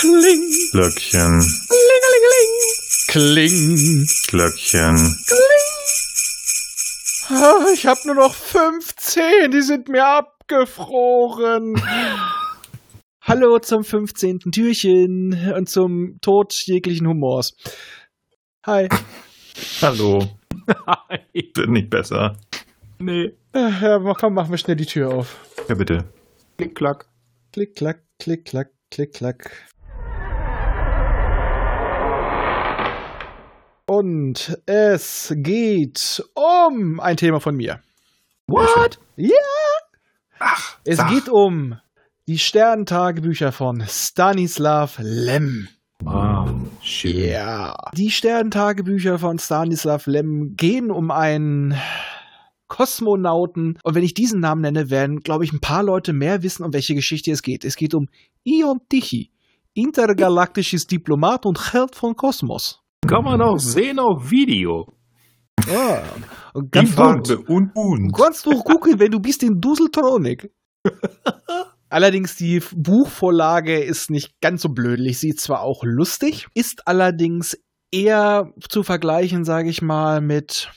Kling. 0.00 0.50
Glöckchen. 0.72 1.40
Kling. 3.08 4.06
Glöckchen. 4.28 5.16
Ah, 7.28 7.66
Ich 7.74 7.86
habe 7.86 8.00
nur 8.06 8.14
noch 8.14 8.34
15, 8.34 9.50
die 9.50 9.60
sind 9.60 9.88
mir 9.88 10.06
abgefroren. 10.06 11.74
Hallo 13.22 13.58
zum 13.58 13.84
15. 13.84 14.38
Türchen 14.52 15.52
und 15.54 15.68
zum 15.68 16.18
Tod 16.22 16.54
jeglichen 16.64 17.06
Humors. 17.06 17.54
Hi. 18.66 18.88
Hallo. 19.82 20.26
Wird 21.34 21.68
nicht 21.68 21.90
besser. 21.90 22.36
Nee. 22.98 23.32
Äh, 23.52 23.70
Ja, 23.82 23.98
komm, 24.18 24.32
machen 24.34 24.50
wir 24.50 24.56
schnell 24.58 24.76
die 24.76 24.86
Tür 24.86 25.10
auf. 25.12 25.36
Ja, 25.68 25.74
bitte. 25.74 26.04
Klick, 26.56 26.74
klack. 26.74 27.06
Klick, 27.52 27.76
klack, 27.76 28.02
klick, 28.18 28.44
klack, 28.46 28.70
klick, 28.90 29.12
klack. 29.12 29.50
Und 33.90 34.56
es 34.66 35.32
geht 35.34 36.24
um 36.34 37.00
ein 37.00 37.16
Thema 37.16 37.40
von 37.40 37.56
mir. 37.56 37.80
What? 38.46 39.00
Ja! 39.16 39.34
Ach, 40.38 40.78
Es 40.84 40.98
sag. 40.98 41.10
geht 41.10 41.28
um 41.28 41.74
die 42.28 42.38
Sterntagebücher 42.38 43.50
von 43.50 43.82
Stanislav 43.88 45.00
Lem. 45.02 45.66
Wow. 46.04 46.48
Schön. 46.80 47.30
Ja. 47.30 47.74
Die 47.96 48.12
Sterntagebücher 48.12 49.18
von 49.18 49.40
Stanislav 49.40 50.06
Lem 50.06 50.54
gehen 50.54 50.92
um 50.92 51.10
einen 51.10 51.74
Kosmonauten. 52.68 53.76
Und 53.82 53.94
wenn 53.96 54.04
ich 54.04 54.14
diesen 54.14 54.38
Namen 54.38 54.60
nenne, 54.60 54.90
werden, 54.90 55.18
glaube 55.18 55.42
ich, 55.42 55.52
ein 55.52 55.60
paar 55.60 55.82
Leute 55.82 56.12
mehr 56.12 56.44
wissen, 56.44 56.62
um 56.62 56.72
welche 56.72 56.94
Geschichte 56.94 57.32
es 57.32 57.42
geht. 57.42 57.64
Es 57.64 57.74
geht 57.74 57.94
um 57.94 58.06
Ion 58.44 58.78
Tichy, 58.88 59.32
intergalaktisches 59.74 60.86
Diplomat 60.86 61.44
und 61.44 61.72
Held 61.72 61.96
von 61.96 62.14
Kosmos. 62.14 62.79
Kann 63.06 63.24
man 63.24 63.40
auch 63.40 63.58
sehen 63.58 63.98
auf 63.98 64.30
Video. 64.30 64.86
Ja. 65.66 66.02
Und 66.54 66.66
Die 66.74 66.78
ganz 66.78 66.90
Farbe 66.94 67.38
und 67.38 67.70
Du 67.74 67.80
und. 67.80 68.12
kannst 68.12 68.46
doch 68.46 68.64
gucken, 68.64 68.98
wenn 68.98 69.10
du 69.10 69.20
bist 69.20 69.42
in 69.42 69.60
Duseltronik. 69.60 70.50
Allerdings 71.88 72.36
die 72.36 72.62
Buchvorlage 72.74 73.80
ist 73.82 74.10
nicht 74.10 74.40
ganz 74.40 74.62
so 74.62 74.68
blödlich. 74.68 75.18
Sie 75.18 75.30
ist 75.30 75.40
zwar 75.40 75.62
auch 75.62 75.82
lustig, 75.82 76.46
ist 76.54 76.86
allerdings 76.86 77.58
eher 77.92 78.52
zu 78.68 78.84
vergleichen, 78.84 79.44
sage 79.44 79.70
ich 79.70 79.82
mal, 79.82 80.20
mit 80.20 80.70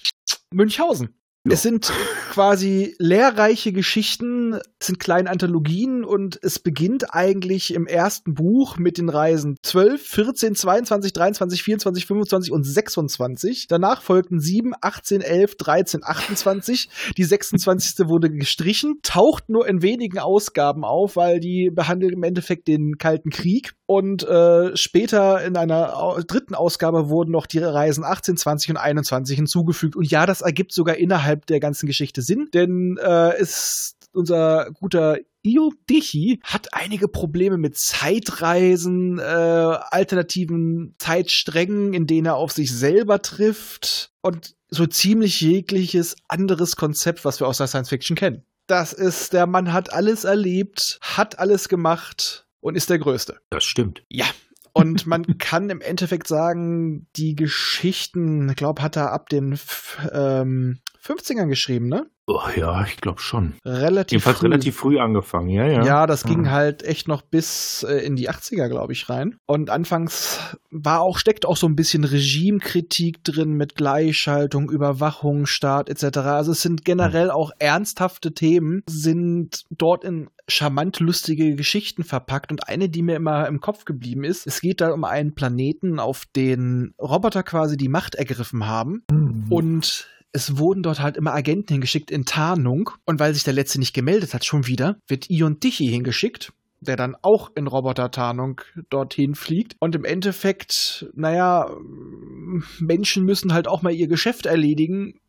Münchhausen. 0.51 1.15
Ja. 1.45 1.55
Es 1.55 1.61
sind 1.61 1.91
quasi 2.31 2.95
lehrreiche 2.99 3.73
Geschichten, 3.73 4.53
es 4.79 4.87
sind 4.87 4.99
kleine 4.99 5.29
Anthologien 5.29 6.05
und 6.05 6.39
es 6.41 6.57
beginnt 6.57 7.13
eigentlich 7.13 7.73
im 7.73 7.85
ersten 7.85 8.33
Buch 8.33 8.77
mit 8.77 8.97
den 8.97 9.09
Reisen 9.09 9.57
12, 9.61 10.01
14, 10.01 10.55
22, 10.55 11.11
23, 11.11 11.61
24, 11.63 12.05
25 12.05 12.51
und 12.53 12.63
26. 12.63 13.67
Danach 13.67 14.01
folgten 14.01 14.39
7, 14.39 14.71
18, 14.79 15.19
11, 15.19 15.55
13, 15.57 16.01
28. 16.05 16.89
Die 17.17 17.23
26. 17.25 18.07
wurde 18.07 18.29
gestrichen, 18.29 18.99
taucht 19.03 19.49
nur 19.49 19.67
in 19.67 19.81
wenigen 19.81 20.19
Ausgaben 20.19 20.85
auf, 20.85 21.17
weil 21.17 21.41
die 21.41 21.71
behandelt 21.73 22.13
im 22.13 22.23
Endeffekt 22.23 22.69
den 22.69 22.97
Kalten 22.97 23.31
Krieg. 23.31 23.73
Und 23.85 24.23
äh, 24.23 24.75
später 24.75 25.43
in 25.43 25.57
einer 25.57 26.17
dritten 26.25 26.55
Ausgabe 26.55 27.09
wurden 27.09 27.31
noch 27.31 27.45
die 27.45 27.59
Reisen 27.59 28.03
18, 28.03 28.37
20 28.37 28.69
und 28.71 28.77
21 28.77 29.35
hinzugefügt. 29.35 29.95
Und 29.95 30.09
ja, 30.09 30.25
das 30.25 30.41
ergibt 30.41 30.73
sogar 30.73 30.95
innerhalb 30.95 31.32
der 31.37 31.59
ganzen 31.59 31.87
Geschichte 31.87 32.21
Sinn, 32.21 32.49
denn 32.53 32.97
äh, 33.01 33.39
ist 33.39 33.95
unser 34.13 34.71
guter 34.79 35.17
Io 35.45 35.73
Dichi 35.89 36.39
hat 36.43 36.73
einige 36.73 37.09
Probleme 37.09 37.57
mit 37.57 37.77
Zeitreisen, 37.77 39.19
äh, 39.19 39.21
alternativen 39.21 40.95
Zeitsträngen, 40.99 41.93
in 41.93 42.07
denen 42.07 42.27
er 42.27 42.35
auf 42.35 42.53
sich 42.53 42.71
selber 42.71 43.21
trifft 43.21 44.11
und 44.21 44.55
so 44.69 44.85
ziemlich 44.85 45.41
jegliches 45.41 46.15
anderes 46.29 46.77
Konzept, 46.77 47.25
was 47.25 47.41
wir 47.41 47.47
aus 47.47 47.57
der 47.57 47.67
Science 47.67 47.89
Fiction 47.89 48.15
kennen. 48.15 48.43
Das 48.67 48.93
ist, 48.93 49.33
der 49.33 49.45
Mann 49.45 49.73
hat 49.73 49.91
alles 49.91 50.23
erlebt, 50.23 50.97
hat 51.01 51.39
alles 51.39 51.67
gemacht 51.67 52.47
und 52.61 52.75
ist 52.75 52.89
der 52.89 52.99
Größte. 52.99 53.39
Das 53.49 53.65
stimmt. 53.65 54.03
Ja. 54.09 54.25
Und 54.73 55.05
man 55.05 55.37
kann 55.37 55.69
im 55.69 55.81
Endeffekt 55.81 56.27
sagen, 56.27 57.07
die 57.15 57.35
Geschichten, 57.35 58.49
ich 58.49 58.55
glaube, 58.55 58.81
hat 58.81 58.95
er 58.95 59.11
ab 59.11 59.29
den 59.29 59.57
ähm, 60.11 60.79
50ern 61.01 61.47
geschrieben, 61.47 61.87
ne? 61.87 62.09
Oh, 62.25 62.39
ja, 62.55 62.85
ich 62.85 62.97
glaube 62.97 63.19
schon. 63.19 63.55
Relativ 63.65 64.11
Jedenfalls 64.13 64.37
früh. 64.39 64.47
relativ 64.47 64.77
früh 64.77 64.97
angefangen, 64.99 65.49
ja, 65.49 65.67
ja. 65.67 65.83
Ja, 65.83 66.07
das 66.07 66.23
ging 66.23 66.41
Mhm. 66.43 66.51
halt 66.51 66.81
echt 66.83 67.09
noch 67.09 67.21
bis 67.21 67.83
äh, 67.83 67.97
in 67.97 68.15
die 68.15 68.29
80er, 68.29 68.69
glaube 68.69 68.93
ich, 68.93 69.09
rein. 69.09 69.35
Und 69.45 69.69
anfangs 69.69 70.39
war 70.71 71.01
auch, 71.01 71.17
steckt 71.17 71.45
auch 71.45 71.57
so 71.57 71.67
ein 71.67 71.75
bisschen 71.75 72.05
Regimekritik 72.05 73.23
drin 73.25 73.53
mit 73.53 73.75
Gleichschaltung, 73.75 74.69
Überwachung, 74.71 75.45
Staat 75.45 75.89
etc. 75.89 76.19
Also 76.19 76.53
es 76.53 76.61
sind 76.61 76.85
generell 76.85 77.29
auch 77.29 77.51
ernsthafte 77.59 78.33
Themen, 78.33 78.83
sind 78.87 79.63
dort 79.69 80.05
in 80.05 80.29
charmant 80.47 80.99
lustige 81.01 81.55
Geschichten 81.55 82.03
verpackt. 82.05 82.51
Und 82.51 82.69
eine, 82.69 82.87
die 82.89 83.01
mir 83.01 83.15
immer 83.17 83.47
im 83.47 83.59
Kopf 83.59 83.83
geblieben 83.85 84.23
ist, 84.23 84.47
es 84.47 84.61
geht 84.61 84.79
da 84.81 84.91
um 84.93 85.03
einen 85.03 85.35
Planeten, 85.35 85.99
auf 85.99 86.23
den 86.35 86.93
Roboter 87.01 87.43
quasi 87.43 87.75
die 87.75 87.89
Macht 87.89 88.15
ergriffen 88.15 88.65
haben. 88.65 89.03
Mhm. 89.11 89.45
Und 89.49 90.07
es 90.33 90.57
wurden 90.57 90.81
dort 90.81 90.99
halt 90.99 91.15
immer 91.15 91.33
Agenten 91.33 91.73
hingeschickt 91.73 92.11
in 92.11 92.25
Tarnung. 92.25 92.89
Und 93.05 93.19
weil 93.19 93.33
sich 93.33 93.43
der 93.43 93.53
letzte 93.53 93.79
nicht 93.79 93.93
gemeldet 93.93 94.33
hat, 94.33 94.43
schon 94.43 94.67
wieder, 94.67 94.97
wird 95.07 95.29
Ion 95.29 95.59
Tichy 95.59 95.85
hingeschickt, 95.85 96.51
der 96.81 96.97
dann 96.97 97.15
auch 97.21 97.51
in 97.55 97.67
Robotertarnung 97.67 98.59
dorthin 98.89 99.35
fliegt. 99.35 99.75
Und 99.79 99.95
im 99.95 100.03
Endeffekt, 100.03 101.07
naja, 101.13 101.69
Menschen 102.79 103.23
müssen 103.23 103.53
halt 103.53 103.67
auch 103.67 103.83
mal 103.83 103.93
ihr 103.93 104.07
Geschäft 104.07 104.47
erledigen. 104.47 105.19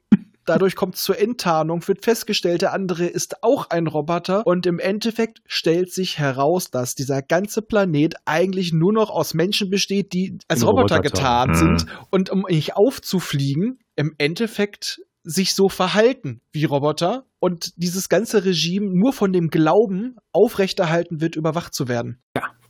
Dadurch 0.46 0.76
kommt 0.76 0.96
es 0.96 1.02
zur 1.02 1.18
Enttarnung, 1.18 1.86
wird 1.88 2.04
festgestellt, 2.04 2.62
der 2.62 2.72
andere 2.72 3.06
ist 3.06 3.42
auch 3.42 3.70
ein 3.70 3.86
Roboter. 3.86 4.46
Und 4.46 4.66
im 4.66 4.78
Endeffekt 4.78 5.40
stellt 5.46 5.92
sich 5.92 6.18
heraus, 6.18 6.70
dass 6.70 6.94
dieser 6.94 7.22
ganze 7.22 7.62
Planet 7.62 8.14
eigentlich 8.24 8.72
nur 8.72 8.92
noch 8.92 9.10
aus 9.10 9.34
Menschen 9.34 9.70
besteht, 9.70 10.12
die 10.12 10.38
als 10.48 10.60
In 10.60 10.66
Roboter 10.66 10.96
Roboter 10.96 11.00
getarnt 11.00 11.56
tarnen. 11.56 11.78
sind. 11.78 11.90
Und 12.10 12.30
um 12.30 12.44
nicht 12.48 12.76
aufzufliegen, 12.76 13.78
im 13.96 14.14
Endeffekt 14.18 15.00
sich 15.22 15.54
so 15.54 15.68
verhalten 15.68 16.42
wie 16.52 16.64
Roboter 16.64 17.24
und 17.38 17.72
dieses 17.76 18.08
ganze 18.08 18.44
Regime 18.44 18.86
nur 18.86 19.12
von 19.12 19.32
dem 19.32 19.48
Glauben 19.48 20.16
aufrechterhalten 20.32 21.20
wird, 21.20 21.36
überwacht 21.36 21.74
zu 21.74 21.88
werden. 21.88 22.22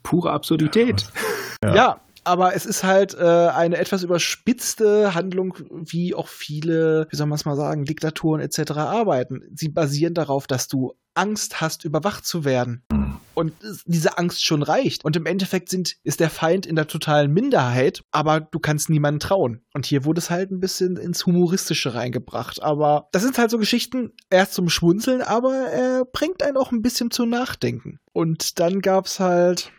Pure 0.05 0.31
Absurdität. 0.31 1.07
Ja. 1.65 1.75
Ja, 1.75 2.01
aber 2.25 2.55
es 2.55 2.67
ist 2.67 2.85
halt 2.85 3.15
äh, 3.15 3.23
eine 3.23 3.77
etwas 3.79 4.03
überspitzte 4.03 5.15
Handlung, 5.15 5.57
wie 5.71 6.15
auch 6.15 6.29
viele, 6.29 7.07
wie 7.11 7.17
soll 7.17 7.27
man 7.27 7.37
es 7.37 7.45
mal 7.45 7.57
sagen, 7.57 7.85
Diktaturen 7.85 8.41
etc. 8.41 8.73
arbeiten. 8.73 9.43
Sie 9.55 9.69
basieren 9.69 10.15
darauf, 10.15 10.47
dass 10.47 10.69
du 10.69 10.95
Angst 11.15 11.61
hast, 11.61 11.85
überwacht 11.85 12.27
zu 12.27 12.45
werden. 12.45 12.83
Und 13.35 13.53
es- 13.63 13.83
diese 13.87 14.19
Angst 14.19 14.45
schon 14.45 14.63
reicht. 14.63 15.05
Und 15.05 15.17
im 15.17 15.27
Endeffekt 15.27 15.69
sind, 15.69 15.97
ist 16.03 16.19
der 16.21 16.31
Feind 16.31 16.67
in 16.67 16.75
der 16.77 16.87
totalen 16.89 17.33
Minderheit, 17.33 18.03
aber 18.11 18.41
du 18.41 18.59
kannst 18.59 18.91
niemandem 18.91 19.21
trauen. 19.21 19.63
Und 19.75 19.87
hier 19.87 20.05
wurde 20.05 20.19
es 20.21 20.31
halt 20.31 20.51
ein 20.51 20.61
bisschen 20.61 20.97
ins 20.97 21.25
Humoristische 21.27 21.95
reingebracht. 21.95 22.63
Aber 22.63 23.09
das 23.13 23.23
sind 23.23 23.39
halt 23.39 23.51
so 23.51 23.59
Geschichten, 23.59 24.13
erst 24.31 24.55
zum 24.55 24.69
Schwunzeln, 24.69 25.23
aber 25.23 25.55
er 25.55 26.05
bringt 26.05 26.43
einen 26.43 26.57
auch 26.57 26.73
ein 26.73 26.83
bisschen 26.83 27.11
zum 27.11 27.29
Nachdenken. 27.31 27.99
Und 28.13 28.59
dann 28.59 28.81
gab's 28.81 29.21
halt, 29.21 29.71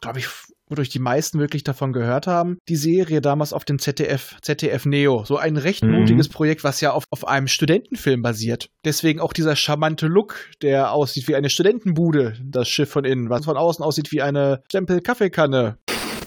glaube 0.00 0.18
ich, 0.18 0.28
wodurch 0.68 0.88
die 0.88 0.98
meisten 0.98 1.38
wirklich 1.38 1.62
davon 1.64 1.92
gehört 1.92 2.26
haben, 2.26 2.58
die 2.68 2.76
Serie 2.76 3.20
damals 3.20 3.52
auf 3.52 3.64
dem 3.64 3.78
ZDF, 3.78 4.36
ZDF 4.40 4.86
Neo. 4.86 5.24
So 5.24 5.36
ein 5.36 5.56
recht 5.56 5.84
Mhm. 5.84 5.92
mutiges 6.00 6.28
Projekt, 6.28 6.64
was 6.64 6.80
ja 6.80 6.92
auf, 6.92 7.04
auf 7.10 7.26
einem 7.28 7.48
Studentenfilm 7.48 8.22
basiert. 8.22 8.70
Deswegen 8.84 9.20
auch 9.20 9.32
dieser 9.32 9.56
charmante 9.56 10.06
Look, 10.06 10.36
der 10.62 10.92
aussieht 10.92 11.28
wie 11.28 11.36
eine 11.36 11.50
Studentenbude, 11.50 12.36
das 12.42 12.68
Schiff 12.68 12.90
von 12.90 13.04
innen, 13.04 13.28
was 13.30 13.44
von 13.44 13.56
außen 13.56 13.84
aussieht 13.84 14.10
wie 14.12 14.22
eine 14.22 14.62
Stempel-Kaffeekanne 14.68 15.78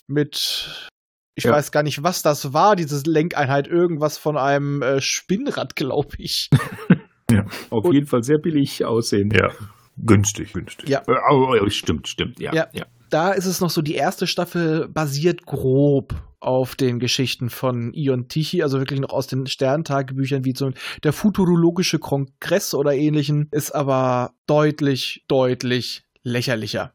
mit 0.08 0.92
ich 1.36 1.44
Ja. 1.44 1.52
weiß 1.52 1.72
gar 1.72 1.84
nicht, 1.84 2.02
was 2.02 2.24
das 2.24 2.52
war, 2.54 2.76
diese 2.76 3.00
Lenkeinheit, 3.08 3.68
irgendwas 3.68 4.18
von 4.18 4.38
einem 4.38 4.82
äh, 4.82 5.02
Spinnrad, 5.02 5.76
glaube 5.76 6.16
ich. 6.18 6.50
Auf 7.70 7.86
Und- 7.86 7.94
jeden 7.94 8.08
Fall 8.08 8.24
sehr 8.24 8.40
billig 8.40 8.84
aussehen. 8.86 9.30
Ja. 9.32 9.52
Günstig, 9.98 10.54
günstig. 10.54 10.90
Ja. 10.90 11.00
Äh, 11.08 11.16
oh, 11.32 11.56
oh, 11.62 11.70
stimmt, 11.70 12.08
stimmt. 12.08 12.40
Ja, 12.40 12.54
Ja. 12.54 12.68
ja. 12.74 12.86
Da 13.10 13.32
ist 13.32 13.46
es 13.46 13.62
noch 13.62 13.70
so, 13.70 13.82
die 13.82 13.96
erste 13.96 14.28
Staffel 14.28 14.88
basiert 14.88 15.46
grob 15.46 16.16
auf 16.40 16.76
den 16.76 17.00
Geschichten 17.00 17.50
von 17.50 17.94
Ion 17.94 18.28
Tichy, 18.28 18.62
also 18.62 18.80
wirklich 18.80 19.00
noch 19.00 19.10
aus 19.10 19.28
den 19.28 19.48
Sterntagebüchern, 19.48 20.46
wie 20.46 20.54
so 20.56 20.72
der 21.04 21.14
futurologische 21.14 22.00
Kongress 22.00 22.74
oder 22.74 22.94
ähnlichen, 22.94 23.48
ist 23.52 23.72
aber 23.72 24.34
deutlich, 24.46 25.24
deutlich 25.28 26.04
lächerlicher. 26.24 26.94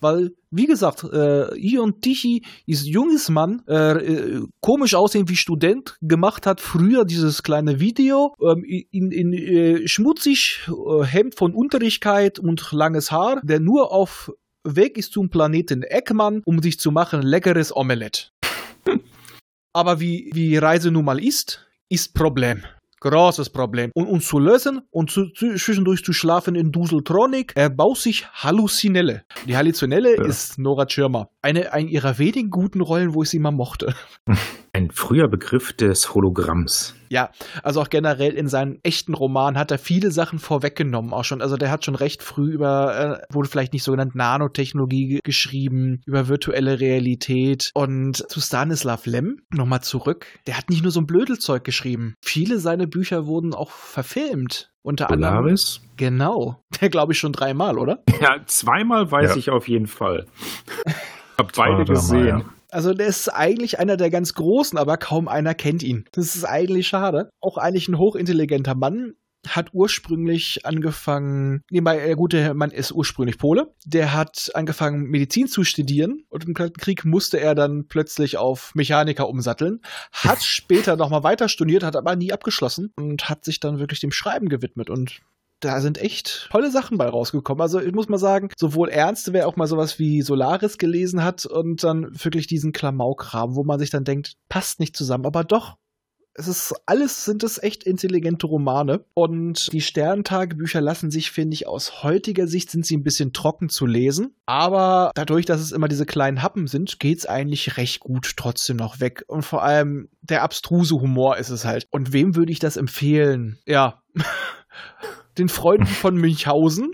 Weil, 0.00 0.30
wie 0.50 0.66
gesagt, 0.66 1.02
äh, 1.04 1.56
Ion 1.58 2.00
Tichy 2.00 2.44
ist 2.66 2.86
junges 2.86 3.30
Mann, 3.30 3.62
äh, 3.66 3.74
äh, 3.74 4.42
komisch 4.60 4.94
aussehen 4.94 5.28
wie 5.28 5.34
Student, 5.34 5.96
gemacht 6.00 6.46
hat 6.46 6.60
früher 6.60 7.04
dieses 7.04 7.42
kleine 7.42 7.80
Video, 7.80 8.34
ähm, 8.40 8.62
in, 8.64 9.10
in 9.10 9.32
äh, 9.32 9.88
schmutzig, 9.88 10.68
äh, 10.68 11.04
Hemd 11.04 11.34
von 11.34 11.52
Unterigkeit 11.52 12.38
und 12.38 12.70
langes 12.70 13.10
Haar, 13.10 13.40
der 13.42 13.58
nur 13.58 13.90
auf 13.90 14.30
weg 14.76 14.98
ist 14.98 15.12
zum 15.12 15.30
Planeten 15.30 15.82
Eckmann, 15.82 16.42
um 16.44 16.62
sich 16.62 16.78
zu 16.78 16.90
machen 16.90 17.22
leckeres 17.22 17.74
Omelett. 17.74 18.32
Aber 19.72 20.00
wie, 20.00 20.30
wie 20.32 20.56
Reise 20.56 20.90
nun 20.90 21.04
mal 21.04 21.22
ist, 21.22 21.66
ist 21.88 22.14
Problem. 22.14 22.64
Großes 23.00 23.50
Problem. 23.50 23.92
Und 23.94 24.08
uns 24.08 24.26
zu 24.26 24.40
lösen 24.40 24.80
und 24.90 25.10
zu, 25.10 25.28
zu, 25.28 25.54
zwischendurch 25.54 26.04
zu 26.04 26.12
schlafen 26.12 26.56
in 26.56 26.72
Duseltronik, 26.72 27.52
er 27.54 27.70
baut 27.70 27.98
sich 27.98 28.26
Hallucinelle. 28.32 29.22
Die 29.46 29.56
Hallucinelle 29.56 30.16
ja. 30.16 30.24
ist 30.24 30.58
Nora 30.58 30.86
Tschirmer. 30.86 31.28
Eine, 31.40 31.72
eine 31.72 31.88
ihrer 31.88 32.18
wenigen 32.18 32.50
guten 32.50 32.80
Rollen, 32.80 33.14
wo 33.14 33.22
ich 33.22 33.30
sie 33.30 33.38
mal 33.38 33.52
mochte. 33.52 33.94
Ein 34.78 34.92
früher 34.92 35.26
Begriff 35.26 35.72
des 35.72 36.14
Hologramms. 36.14 36.94
Ja, 37.08 37.30
also 37.64 37.80
auch 37.80 37.90
generell 37.90 38.34
in 38.34 38.46
seinen 38.46 38.78
echten 38.84 39.12
Romanen 39.12 39.58
hat 39.58 39.72
er 39.72 39.78
viele 39.78 40.12
Sachen 40.12 40.38
vorweggenommen 40.38 41.12
auch 41.12 41.24
schon. 41.24 41.42
Also 41.42 41.56
der 41.56 41.72
hat 41.72 41.84
schon 41.84 41.96
recht 41.96 42.22
früh 42.22 42.52
über, 42.52 43.24
äh, 43.28 43.34
wurde 43.34 43.48
vielleicht 43.48 43.72
nicht 43.72 43.82
so 43.82 43.90
genannt, 43.90 44.14
Nanotechnologie 44.14 45.18
geschrieben, 45.24 46.00
über 46.06 46.28
virtuelle 46.28 46.78
Realität. 46.78 47.72
Und 47.74 48.18
zu 48.30 48.40
Stanislav 48.40 49.04
Lem, 49.06 49.40
nochmal 49.50 49.82
zurück, 49.82 50.26
der 50.46 50.56
hat 50.56 50.70
nicht 50.70 50.84
nur 50.84 50.92
so 50.92 51.00
ein 51.00 51.06
Blödelzeug 51.06 51.64
geschrieben. 51.64 52.14
Viele 52.22 52.60
seiner 52.60 52.86
Bücher 52.86 53.26
wurden 53.26 53.54
auch 53.54 53.72
verfilmt. 53.72 54.70
Unter 54.82 55.06
Polaris? 55.06 55.80
anderem. 55.80 55.96
Genau. 55.96 56.62
Der 56.80 56.88
glaube 56.88 57.14
ich 57.14 57.18
schon 57.18 57.32
dreimal, 57.32 57.78
oder? 57.78 58.04
Ja, 58.20 58.36
zweimal 58.46 59.10
weiß 59.10 59.30
ja. 59.30 59.36
ich 59.36 59.50
auf 59.50 59.66
jeden 59.66 59.88
Fall. 59.88 60.26
Hab 61.36 61.52
beide 61.54 61.84
gesehen. 61.84 62.18
Mal, 62.20 62.28
ja. 62.28 62.44
Also 62.70 62.92
der 62.94 63.06
ist 63.06 63.28
eigentlich 63.28 63.78
einer 63.78 63.96
der 63.96 64.10
ganz 64.10 64.34
Großen, 64.34 64.78
aber 64.78 64.96
kaum 64.96 65.28
einer 65.28 65.54
kennt 65.54 65.82
ihn. 65.82 66.04
Das 66.12 66.36
ist 66.36 66.44
eigentlich 66.44 66.88
schade. 66.88 67.30
Auch 67.40 67.56
eigentlich 67.56 67.88
ein 67.88 67.98
hochintelligenter 67.98 68.74
Mann, 68.74 69.14
hat 69.46 69.70
ursprünglich 69.72 70.66
angefangen, 70.66 71.62
nee, 71.70 71.80
der 71.80 72.16
gute 72.16 72.54
Mann 72.54 72.70
ist 72.70 72.92
ursprünglich 72.92 73.38
Pole, 73.38 73.72
der 73.84 74.12
hat 74.12 74.50
angefangen 74.54 75.04
Medizin 75.04 75.46
zu 75.46 75.64
studieren 75.64 76.24
und 76.28 76.44
im 76.44 76.54
Kalten 76.54 76.80
Krieg 76.80 77.04
musste 77.04 77.38
er 77.38 77.54
dann 77.54 77.86
plötzlich 77.86 78.36
auf 78.36 78.74
Mechaniker 78.74 79.28
umsatteln, 79.28 79.80
hat 80.12 80.42
später 80.42 80.96
nochmal 80.96 81.22
weiter 81.22 81.48
studiert, 81.48 81.82
hat 81.82 81.96
aber 81.96 82.16
nie 82.16 82.32
abgeschlossen 82.32 82.92
und 82.96 83.28
hat 83.28 83.44
sich 83.44 83.60
dann 83.60 83.78
wirklich 83.78 84.00
dem 84.00 84.12
Schreiben 84.12 84.48
gewidmet 84.48 84.90
und 84.90 85.20
da 85.60 85.80
sind 85.80 85.98
echt 85.98 86.48
tolle 86.50 86.70
Sachen 86.70 86.98
bei 86.98 87.08
rausgekommen. 87.08 87.60
Also 87.62 87.80
ich 87.80 87.92
muss 87.92 88.08
mal 88.08 88.18
sagen, 88.18 88.50
sowohl 88.56 88.88
Ernst, 88.88 89.32
wer 89.32 89.48
auch 89.48 89.56
mal 89.56 89.66
sowas 89.66 89.98
wie 89.98 90.22
Solaris 90.22 90.78
gelesen 90.78 91.24
hat 91.24 91.46
und 91.46 91.82
dann 91.84 92.08
wirklich 92.22 92.46
diesen 92.46 92.72
Klamaukram, 92.72 93.54
wo 93.54 93.64
man 93.64 93.78
sich 93.78 93.90
dann 93.90 94.04
denkt, 94.04 94.34
passt 94.48 94.80
nicht 94.80 94.96
zusammen, 94.96 95.26
aber 95.26 95.44
doch. 95.44 95.76
Es 96.34 96.46
ist 96.46 96.72
alles 96.86 97.24
sind 97.24 97.42
es 97.42 97.60
echt 97.60 97.82
intelligente 97.82 98.46
Romane 98.46 99.04
und 99.14 99.72
die 99.72 99.80
Sterntagebücher 99.80 100.80
lassen 100.80 101.10
sich 101.10 101.32
finde 101.32 101.54
ich 101.54 101.66
aus 101.66 102.04
heutiger 102.04 102.46
Sicht 102.46 102.70
sind 102.70 102.86
sie 102.86 102.96
ein 102.96 103.02
bisschen 103.02 103.32
trocken 103.32 103.68
zu 103.68 103.86
lesen, 103.86 104.36
aber 104.46 105.10
dadurch, 105.16 105.46
dass 105.46 105.60
es 105.60 105.72
immer 105.72 105.88
diese 105.88 106.06
kleinen 106.06 106.40
Happen 106.40 106.68
sind, 106.68 107.00
geht's 107.00 107.26
eigentlich 107.26 107.76
recht 107.76 107.98
gut 107.98 108.34
trotzdem 108.36 108.76
noch 108.76 109.00
weg 109.00 109.24
und 109.26 109.42
vor 109.42 109.64
allem 109.64 110.10
der 110.20 110.44
abstruse 110.44 110.94
Humor 110.94 111.38
ist 111.38 111.50
es 111.50 111.64
halt. 111.64 111.88
Und 111.90 112.12
wem 112.12 112.36
würde 112.36 112.52
ich 112.52 112.60
das 112.60 112.76
empfehlen? 112.76 113.58
Ja. 113.66 114.04
den 115.38 115.48
Freunden 115.48 115.86
von 115.86 116.16
Münchhausen, 116.20 116.92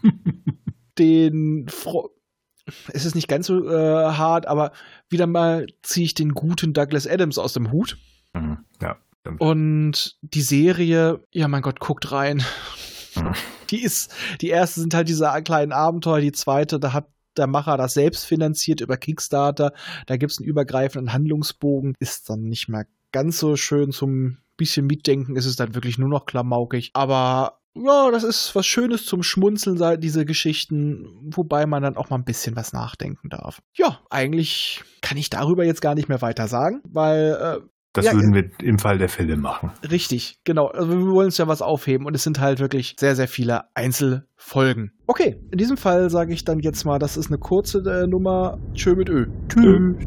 den 0.98 1.68
Fro 1.68 2.10
es 2.92 3.04
ist 3.04 3.16
nicht 3.16 3.26
ganz 3.26 3.48
so 3.48 3.68
äh, 3.68 4.12
hart, 4.12 4.46
aber 4.46 4.70
wieder 5.08 5.26
mal 5.26 5.66
ziehe 5.82 6.06
ich 6.06 6.14
den 6.14 6.32
guten 6.32 6.72
Douglas 6.72 7.08
Adams 7.08 7.36
aus 7.36 7.54
dem 7.54 7.72
Hut. 7.72 7.98
Mhm. 8.34 8.58
Ja. 8.80 8.98
Stimmt. 9.20 9.40
Und 9.40 10.18
die 10.22 10.42
Serie, 10.42 11.20
ja 11.32 11.48
mein 11.48 11.62
Gott, 11.62 11.80
guckt 11.80 12.12
rein. 12.12 12.42
Mhm. 13.16 13.32
Die 13.70 13.82
ist, 13.82 14.12
die 14.40 14.48
erste 14.48 14.80
sind 14.80 14.94
halt 14.94 15.08
diese 15.08 15.30
kleinen 15.44 15.72
Abenteuer, 15.72 16.20
die 16.20 16.32
zweite, 16.32 16.80
da 16.80 16.92
hat 16.92 17.08
der 17.36 17.46
Macher 17.46 17.76
das 17.76 17.94
selbst 17.94 18.24
finanziert 18.24 18.80
über 18.80 18.96
Kickstarter. 18.96 19.72
Da 20.06 20.16
gibt 20.16 20.32
es 20.32 20.38
einen 20.38 20.48
übergreifenden 20.48 21.12
Handlungsbogen, 21.12 21.94
ist 21.98 22.28
dann 22.28 22.42
nicht 22.42 22.68
mehr 22.68 22.86
ganz 23.12 23.38
so 23.38 23.56
schön 23.56 23.92
zum 23.92 24.38
bisschen 24.62 24.86
mitdenken 24.86 25.36
ist 25.36 25.46
es 25.46 25.56
dann 25.56 25.74
wirklich 25.74 25.98
nur 25.98 26.08
noch 26.08 26.26
klamaukig. 26.26 26.90
Aber 26.94 27.58
ja, 27.74 28.10
das 28.10 28.22
ist 28.22 28.54
was 28.54 28.66
Schönes 28.66 29.06
zum 29.06 29.22
Schmunzeln, 29.22 30.00
diese 30.00 30.24
Geschichten, 30.24 31.06
wobei 31.34 31.66
man 31.66 31.82
dann 31.82 31.96
auch 31.96 32.10
mal 32.10 32.16
ein 32.16 32.24
bisschen 32.24 32.54
was 32.54 32.72
nachdenken 32.72 33.28
darf. 33.28 33.62
Ja, 33.74 34.00
eigentlich 34.10 34.82
kann 35.00 35.16
ich 35.16 35.30
darüber 35.30 35.64
jetzt 35.64 35.80
gar 35.80 35.94
nicht 35.94 36.08
mehr 36.08 36.22
weiter 36.22 36.48
sagen, 36.48 36.82
weil. 36.84 37.60
Äh, 37.62 37.66
das 37.94 38.06
ja, 38.06 38.14
würden 38.14 38.32
wir 38.32 38.50
im 38.62 38.78
Fall 38.78 38.96
der 38.96 39.10
Fälle 39.10 39.36
machen. 39.36 39.70
Richtig, 39.90 40.38
genau. 40.44 40.68
Also 40.68 40.88
wir 40.88 41.12
wollen 41.12 41.26
uns 41.26 41.36
ja 41.36 41.46
was 41.46 41.60
aufheben 41.60 42.06
und 42.06 42.14
es 42.14 42.22
sind 42.22 42.40
halt 42.40 42.58
wirklich 42.58 42.96
sehr, 42.98 43.14
sehr 43.14 43.28
viele 43.28 43.64
Einzelfolgen. 43.74 44.92
Okay, 45.06 45.38
in 45.50 45.58
diesem 45.58 45.76
Fall 45.76 46.08
sage 46.08 46.32
ich 46.32 46.46
dann 46.46 46.60
jetzt 46.60 46.84
mal, 46.86 46.98
das 46.98 47.18
ist 47.18 47.26
eine 47.26 47.36
kurze 47.36 47.80
äh, 47.80 48.06
Nummer. 48.06 48.58
Tschö 48.72 48.94
mit 48.94 49.10
Ö. 49.10 49.26
Tschüss. 49.48 50.06